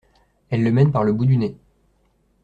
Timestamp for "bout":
1.13-1.27